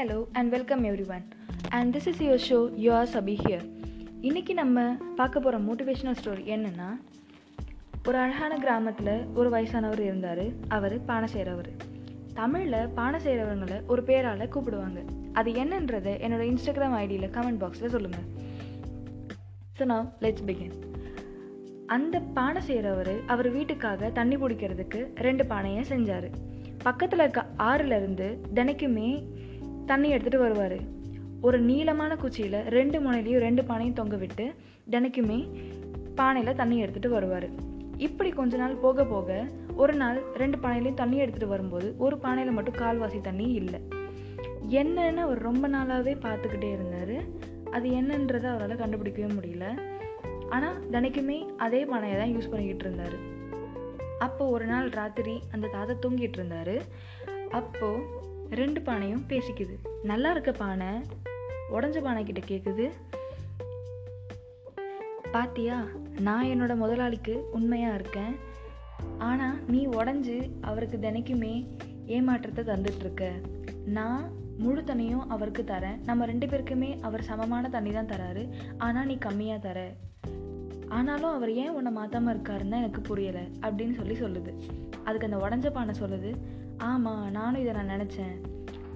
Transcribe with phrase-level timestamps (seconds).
[0.00, 0.82] Hello and welcome
[1.14, 1.24] everyone
[1.68, 3.64] and this is your show your Sabi here
[4.28, 4.84] இன்றைக்கி நம்ம
[5.16, 6.86] பார்க்க போகிற மோட்டிவேஷனல் ஸ்டோரி என்னென்னா
[8.08, 10.42] ஒரு அழகான கிராமத்தில் ஒரு வயசானவர் இருந்தார்.
[10.68, 11.70] அவர் பானை செய்கிறவர்
[12.34, 15.02] தமிழில் பானை செய்கிறவங்களை ஒரு பேரால் கூப்பிடுவாங்க.
[15.32, 18.26] அது என்னன்றதை என்னோட இன்ஸ்டாகிராம் ஐடியில் கமெண்ட் பாக்ஸில் சொல்லுங்கள்
[19.78, 20.74] ஸோ நான் லெட்ஸ் பிகின்
[21.86, 26.30] அந்த பானை செய்கிறவர் அவர் வீட்டுக்காக தண்ணி பிடிக்கிறதுக்கு ரெண்டு பானையை செஞ்சார்.
[26.88, 29.08] பக்கத்தில் இருக்க ஆறுலேருந்து தினைக்குமே
[29.86, 30.78] தண்ணி எடுத்துகிட்டு வருவார்.
[31.42, 34.54] ஒரு நீளமான குச்சியில் ரெண்டு முனையிலையும் ரெண்டு பானையும் தொங்க விட்டு
[34.90, 35.38] தினைக்குமே
[36.14, 37.48] பானையில் தண்ணி எடுத்துகிட்டு வருவார்.
[37.96, 39.44] இப்படி கொஞ்ச நாள் போக போக
[39.74, 43.80] ஒரு நாள் ரெண்டு பானையிலையும் தண்ணி எடுத்துகிட்டு வரும்போது ஒரு பானையில் மட்டும் கால்வாசி தண்ணி இல்லை.
[44.68, 47.14] என்னன்னு அவர் ரொம்ப நாளாகவே பார்த்துக்கிட்டே இருந்தார்.
[47.70, 49.66] அது என்னன்றதை அவரால் கண்டுபிடிக்கவே முடியல.
[50.48, 53.16] ஆனால் தினைக்குமே அதே பானையை தான் யூஸ் பண்ணிக்கிட்டு இருந்தார்.
[54.18, 56.76] அப்போது ஒரு நாள் ராத்திரி அந்த தாத்தா தூங்கிட்டு இருந்தார்.
[57.50, 58.28] அப்போது
[58.58, 59.74] ரெண்டு பானையும் பேசிக்குது.
[60.10, 60.90] நல்லா இருக்க பானை
[61.76, 62.86] உடஞ்ச பானை கிட்ட கேட்குது
[65.34, 65.76] பாத்தியா
[66.26, 68.34] நான் என்னோட முதலாளிக்கு உண்மையாக இருக்கேன்.
[69.28, 71.54] ஆனால் நீ உடஞ்சி அவருக்கு தினைக்குமே
[72.16, 73.24] ஏமாற்றத்தை தந்துட்டுருக்க
[73.98, 74.22] நான்
[74.62, 76.00] முழு தண்ணியும் அவருக்கு தரேன்.
[76.08, 78.42] நம்ம ரெண்டு பேருக்குமே அவர் சமமான தண்ணி தான் தராரு.
[78.78, 79.78] ஆனால் நீ கம்மியாக தர.
[80.88, 84.52] ஆனாலும் அவர் ஏன் உன்னை மாற்றாமல் இருக்காருன்னு எனக்கு புரியலை அப்படின்னு சொல்லி சொல்லுது.
[85.04, 86.32] அதுக்கு அந்த உடஞ்ச பானை சொல்லுது
[86.88, 88.34] ஆமாம் நானும் இதை நான் நினச்சேன்.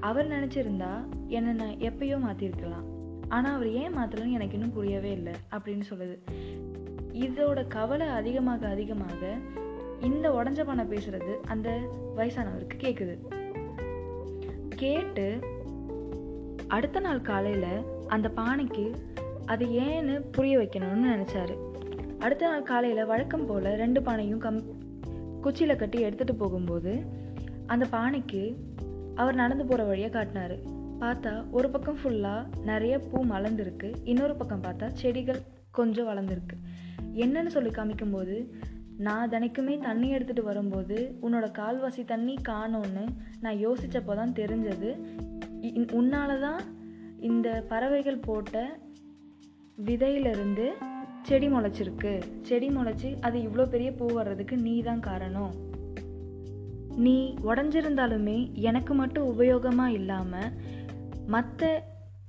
[0.00, 0.92] அவர் நினச்சிருந்தா
[1.28, 2.86] என்னை நான் எப்பயோ மாற்றிருக்கலாம்
[3.28, 6.16] ஆனால் அவர் ஏன் மாற்றலன்னு எனக்கு இன்னும் புரியவே இல்லை அப்படின்னு சொல்லுது.
[7.12, 9.34] இதோட கவலை அதிகமாக அதிகமாக
[10.00, 11.68] இந்த உடஞ்ச பானை பேசுறது அந்த
[12.16, 13.14] வயசானவருக்கு கேட்குது
[14.76, 15.40] கேட்டு
[16.66, 18.94] அடுத்த நாள் காலையில் அந்த பானைக்கு
[19.46, 21.54] அது ஏன்னு புரிய வைக்கணும்னு நினச்சாரு.
[22.18, 24.60] அடுத்த நாள் காலையில் வழக்கம் போல் ரெண்டு பானையும் கம்
[25.40, 26.92] குச்சியில் கட்டி எடுத்துகிட்டு போகும்போது
[27.66, 28.42] அந்த பானைக்கு
[29.14, 30.56] அவர் நடந்து போகிற வழியை காட்டினார்.
[31.02, 36.56] பார்த்தா ஒரு பக்கம் ஃபுல்லாக நிறைய பூ மலர்ந்துருக்கு இன்னொரு பக்கம் பார்த்தா செடிகள் கொஞ்சம் வளர்ந்துருக்கு.
[37.24, 38.36] என்னன்னு சொல்லி காமிக்கும்போது
[39.06, 43.04] நான் தினைக்குமே தண்ணி எடுத்துகிட்டு வரும்போது உன்னோட கால்வாசி தண்ணி காணோன்னு
[43.40, 44.90] நான் யோசித்தப்போ தான் தெரிஞ்சது
[45.98, 46.60] உன்னால தான்
[47.30, 48.64] இந்த பறவைகள் போட்ட
[49.88, 50.66] விதையிலிருந்து
[51.22, 52.12] செடி முளைச்சிருக்கு.
[52.40, 55.52] செடி முளைச்சி அது இவ்வளோ பெரிய பூ வர்றதுக்கு நீ தான் காரணம்.
[56.96, 60.52] நீ உடஞ்சிருந்தாலுமே எனக்கு மட்டும் உபயோகமாக இல்லாமல்
[61.26, 61.82] மற்ற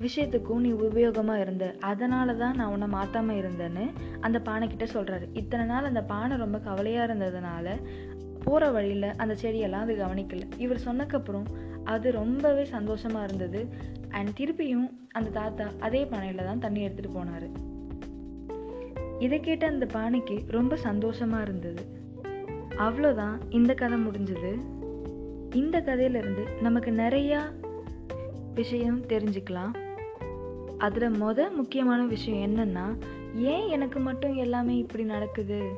[0.00, 3.84] விஷயத்துக்கும் நீ உபயோகமாக இருந்த அதனால தான் நான் உன்னை மாற்றாமல் இருந்தேன்னு
[4.20, 7.76] அந்த பானைக்கிட்ட சொல்கிறாரு இத்தனை நாள் அந்த பானை ரொம்ப கவலையாக இருந்ததுனால
[8.44, 10.54] போகிற வழியில் அந்த செடியெல்லாம் அது கவனிக்கல.
[10.56, 11.46] இவர் சொன்னக்கப்புறம்
[11.84, 13.68] அது ரொம்பவே சந்தோஷமாக இருந்தது.
[14.08, 17.48] அண்ட் திருப்பியும் அந்த தாத்தா அதே பானையில் தான் தண்ணி எடுத்துகிட்டு போனார்.
[19.18, 22.01] இதை கேட்ட அந்த பானைக்கு ரொம்ப சந்தோஷமாக இருந்தது.
[22.76, 23.38] அவ்வளோதான்.
[23.48, 24.60] இந்த கதை முடிஞ்சது.
[25.54, 27.40] இந்த கதையிலேருந்து நமக்கு நிறையா
[28.54, 29.70] விஷயம் தெரிஞ்சுக்கலாம்.
[30.78, 32.98] அதில் மொத முக்கியமான விஷயம் என்னென்னா
[33.34, 35.70] ஏன் எனக்கு மட்டும் எல்லாமே இப்படி நடக்குது?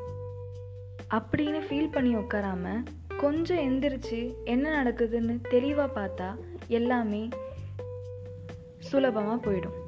[1.10, 2.84] அப்படின்னு ஃபீல் பண்ணி உட்காராம
[3.19, 7.28] கொஞ்சம் எந்திரிச்சு என்ன நடக்குதுன்னு தெளிவாக பார்த்தா எல்லாமே
[8.78, 9.82] சுலபமாக போயிடும்.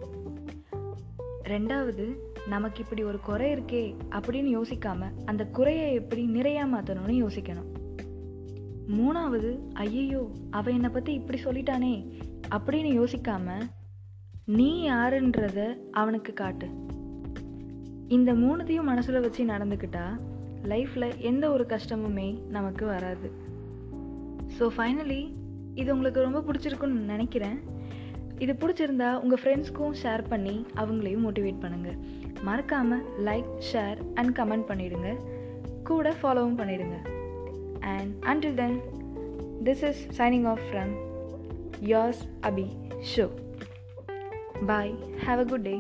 [1.45, 2.17] ரெண்டாவது
[2.49, 7.71] நமக்கு இப்படி ஒரு குறை இருக்கே அப்படின்னு யோசிக்காம அந்த குறையை எப்படி நிறையா மாற்றணும்னு யோசிக்கணும்.
[8.89, 11.95] மூணாவது ஐயையோ அவ என்னை பற்றி இப்படி சொல்லிட்டானே
[12.51, 13.61] அப்படின்னு யோசிக்காம
[14.45, 16.69] நீ யாருன்றத அவனுக்கு காட்டு.
[18.09, 20.21] இந்த மூணுத்தையும் மனசில் வச்சு நடந்துக்கிட்டா
[20.65, 23.31] லைஃப்பில் எந்த ஒரு கஷ்டமுமே நமக்கு வராது.
[24.59, 25.35] ஸோ ஃபைனலி
[25.75, 27.59] இது உங்களுக்கு ரொம்ப பிடிச்சிருக்குன்னு நினைக்கிறேன்.
[28.39, 31.99] இது பிடிச்சிருந்தா உங்கள் ஃப்ரெண்ட்ஸ்க்கும் ஷேர் பண்ணி அவங்களையும் மோட்டிவேட் பண்ணுங்கள்
[32.45, 35.11] மறக்காமல் லைக் ஷேர் அண்ட் கமெண்ட் பண்ணிவிடுங்க
[35.83, 36.99] கூட ஃபாலோவும் பண்ணிவிடுங்க
[37.89, 38.79] and until then
[39.65, 40.93] this is signing off from
[41.87, 42.67] yours Abi
[43.15, 43.27] show
[44.67, 44.93] bye
[45.27, 45.77] have a good day